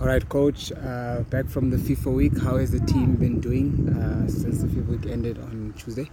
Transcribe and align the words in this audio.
All 0.00 0.06
right, 0.06 0.26
coach. 0.28 0.70
Uh, 0.70 1.22
back 1.28 1.46
from 1.48 1.70
the 1.70 1.76
FIFA 1.76 2.14
week, 2.14 2.40
how 2.40 2.56
has 2.56 2.70
the 2.70 2.78
team 2.80 3.16
been 3.16 3.40
doing 3.40 3.88
uh, 3.88 4.28
since 4.28 4.58
the 4.62 4.68
FIFA 4.68 4.86
week 4.86 5.06
ended 5.10 5.38
on 5.38 5.74
Tuesday? 5.76 6.08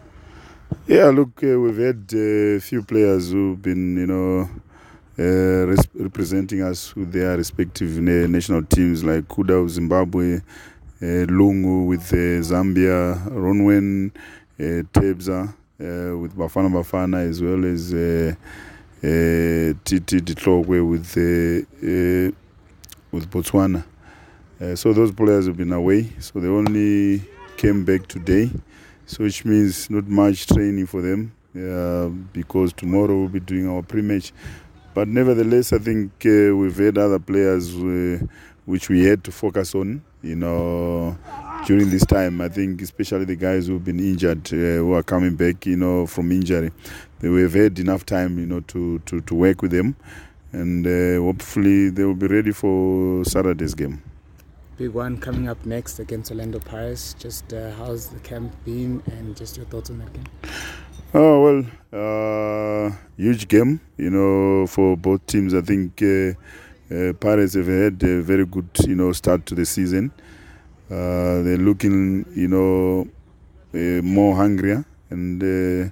Yeah, 0.88 1.06
look, 1.12 1.44
uh, 1.44 1.60
we've 1.60 1.78
had 1.78 2.12
a 2.12 2.60
few 2.60 2.82
players 2.82 3.32
who've 3.32 3.62
been, 3.62 3.96
you 3.96 4.08
know, 4.08 4.50
uh, 5.20 5.68
res- 5.68 5.88
representing 5.94 6.64
us 6.64 6.96
with 6.96 7.12
their 7.12 7.38
respective 7.38 8.02
na- 8.02 8.26
national 8.26 8.64
teams, 8.64 9.04
like 9.04 9.28
Kuda 9.28 9.64
of 9.64 9.70
Zimbabwe, 9.70 10.38
uh, 10.38 10.42
Lungu 11.30 11.88
with 11.88 12.12
uh, 12.12 12.42
Zambia, 12.42 13.24
Ronwen, 13.30 14.12
Tebza 14.58 15.54
with 15.78 16.36
Bafana 16.36 16.72
Bafana, 16.72 17.30
as 17.30 17.40
well 17.40 17.64
as 17.66 17.94
uh, 17.94 18.34
Titi 19.84 20.22
Ditlhokwe 20.22 20.90
with 20.90 21.16
uh, 21.18 22.36
with 23.16 23.32
Botswana. 23.32 23.84
Uh, 24.62 24.76
so 24.76 24.94
those 24.94 25.12
players 25.12 25.48
have 25.48 25.58
been 25.58 25.74
away, 25.74 26.10
so 26.20 26.40
they 26.40 26.48
only 26.48 27.22
came 27.58 27.84
back 27.84 28.08
today. 28.08 28.52
So 29.06 29.24
which 29.24 29.46
means 29.46 29.90
not 29.90 30.08
much 30.08 30.48
training 30.48 30.88
for 30.88 31.02
them 31.02 31.32
uh, 31.56 32.10
because 32.34 32.74
tomorrow 32.74 33.18
we'll 33.20 33.30
be 33.30 33.40
doing 33.40 33.70
our 33.70 33.82
pre-match. 33.82 34.34
But 34.94 35.08
nevertheless, 35.08 35.74
I 35.74 35.78
think 35.80 36.12
uh, 36.26 36.56
we've 36.56 36.78
had 36.78 36.98
other 36.98 37.20
players 37.20 37.76
uh, 37.76 38.20
which 38.66 38.90
we 38.90 39.04
had 39.04 39.24
to 39.26 39.32
focus 39.32 39.76
on. 39.76 40.04
You 40.22 40.36
know, 40.36 41.18
during 41.66 41.90
this 41.90 42.06
time, 42.06 42.42
I 42.42 42.50
think 42.50 42.82
especially 42.82 43.26
the 43.26 43.36
guys 43.36 43.68
who've 43.68 43.84
been 43.84 44.00
injured, 44.00 44.48
uh, 44.48 44.82
who 44.82 44.94
are 44.94 45.04
coming 45.04 45.36
back, 45.36 45.66
you 45.66 45.76
know, 45.78 46.08
from 46.08 46.32
injury, 46.32 46.72
we've 47.22 47.54
had 47.54 47.78
enough 47.78 48.06
time, 48.06 48.40
you 48.40 48.46
know, 48.46 48.62
to 48.62 49.00
to, 49.00 49.22
to 49.22 49.36
work 49.36 49.62
with 49.62 49.72
them, 49.72 49.96
and 50.52 50.86
uh, 50.86 51.22
hopefully 51.24 51.90
they 51.90 52.04
will 52.04 52.16
be 52.16 52.28
ready 52.28 52.52
for 52.52 53.24
Saturday's 53.26 53.74
game. 53.74 54.02
Big 54.78 54.90
one 54.90 55.18
coming 55.18 55.48
up 55.48 55.66
next 55.66 56.00
against 56.00 56.32
Orlando 56.32 56.60
Pirates. 56.60 57.14
Just 57.18 57.54
uh, 57.54 57.72
how's 57.72 58.08
the 58.10 58.20
camp 58.20 58.54
been 58.66 59.02
and 59.08 59.36
just 59.36 59.56
your 59.56 59.66
thoughts 59.68 59.90
on 59.90 60.00
that 60.00 60.12
game? 60.12 60.26
Oh 61.14 61.44
well, 61.44 61.66
uh, 61.94 62.96
huge 63.16 63.48
game, 63.48 63.80
you 63.98 64.10
know, 64.10 64.68
for 64.68 64.98
both 64.98 65.26
teams. 65.28 65.54
I 65.54 65.62
think 65.62 66.02
uh, 66.02 66.34
uh, 66.94 67.14
Pirates 67.14 67.54
have 67.54 67.68
had 67.68 68.04
a 68.04 68.22
very 68.22 68.46
good, 68.46 68.68
you 68.86 68.96
know, 68.96 69.14
start 69.14 69.46
to 69.46 69.56
the 69.56 69.66
season. 69.66 70.12
Uh, 70.92 71.42
they're 71.42 71.58
looking, 71.58 72.26
you 72.36 72.50
know, 72.50 73.08
uh, 73.74 74.02
more 74.02 74.36
hungrier 74.36 74.86
and 75.10 75.92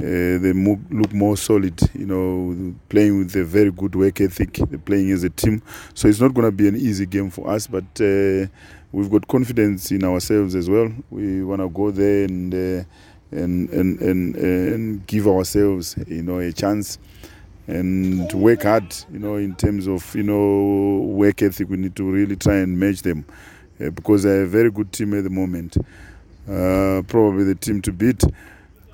uh, 0.00 0.04
uh, 0.04 0.38
they 0.38 0.52
mo- 0.52 0.80
look 0.90 1.12
more 1.12 1.36
solid. 1.36 1.80
You 1.94 2.06
know, 2.06 2.74
playing 2.88 3.18
with 3.18 3.36
a 3.36 3.44
very 3.44 3.70
good 3.70 3.94
work 3.94 4.20
ethic. 4.20 4.54
They're 4.54 4.78
playing 4.78 5.10
as 5.10 5.24
a 5.24 5.30
team, 5.30 5.62
so 5.94 6.08
it's 6.08 6.20
not 6.20 6.34
going 6.34 6.46
to 6.46 6.52
be 6.52 6.68
an 6.68 6.76
easy 6.76 7.06
game 7.06 7.30
for 7.30 7.48
us. 7.50 7.66
But 7.66 7.84
uh, 8.00 8.46
we've 8.92 9.10
got 9.10 9.26
confidence 9.28 9.90
in 9.90 10.04
ourselves 10.04 10.54
as 10.54 10.68
well. 10.68 10.90
We 11.10 11.42
want 11.44 11.62
to 11.62 11.68
go 11.68 11.90
there 11.90 12.24
and. 12.24 12.54
Uh, 12.54 12.84
and 13.30 13.68
and 13.68 14.00
and 14.00 14.36
and 14.36 15.06
give 15.06 15.28
ourselves 15.28 15.94
you 16.06 16.22
know 16.22 16.38
a 16.38 16.50
chance 16.50 16.98
and 17.66 18.32
work 18.32 18.62
hard 18.62 18.94
you 19.12 19.18
know 19.18 19.36
in 19.36 19.54
terms 19.54 19.86
of 19.86 20.14
you 20.14 20.22
know 20.22 21.04
work 21.06 21.42
ethic 21.42 21.68
we 21.68 21.76
need 21.76 21.94
to 21.94 22.10
really 22.10 22.36
try 22.36 22.54
and 22.56 22.78
match 22.80 23.02
them 23.02 23.26
uh, 23.84 23.90
because 23.90 24.22
they're 24.22 24.44
a 24.44 24.46
very 24.48 24.70
good 24.70 24.90
team 24.92 25.12
at 25.12 25.24
the 25.24 25.30
moment 25.30 25.76
uh, 26.48 27.02
probably 27.06 27.44
the 27.44 27.54
team 27.54 27.82
to 27.82 27.92
beat 27.92 28.24
uh, 28.24 28.28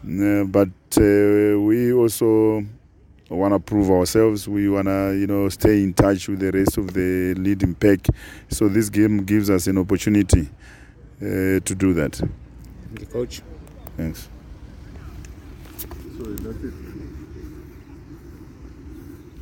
but 0.05 0.69
uh, 0.99 1.59
we 1.61 1.93
also 1.93 2.63
want 3.31 3.55
to 3.55 3.59
prove 3.59 3.91
ourselves 3.91 4.47
we 4.47 4.69
want 4.69 4.87
to 4.87 5.17
you 5.19 5.27
know 5.27 5.49
stay 5.49 5.83
in 5.83 5.95
touch 5.95 6.29
with 6.29 6.41
the 6.41 6.53
rest 6.53 6.77
of 6.77 6.93
the 6.93 7.35
leading 7.39 7.75
pack 7.75 8.01
so 8.49 8.69
this 8.69 8.91
game 8.91 9.25
gives 9.25 9.49
us 9.51 9.67
an 9.67 9.79
opportunity 9.79 10.49
uh, 11.23 11.59
to 11.65 11.75
do 11.75 11.95
that 11.95 12.15
Thank 12.17 13.01
you, 13.01 13.07
coach. 13.07 13.43
thanks 13.97 14.29
Sorry, 16.17 16.35
that's 16.35 16.63
it. 16.63 16.75